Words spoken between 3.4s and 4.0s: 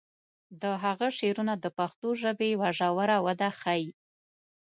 ښیي.